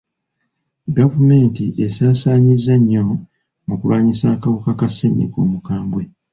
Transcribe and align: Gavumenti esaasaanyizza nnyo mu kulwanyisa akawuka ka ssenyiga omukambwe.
Gavumenti 0.97 1.65
esaasaanyizza 1.85 2.75
nnyo 2.79 3.01
mu 3.67 3.75
kulwanyisa 3.79 4.25
akawuka 4.35 4.71
ka 4.79 4.87
ssenyiga 4.91 5.37
omukambwe. 5.45 6.03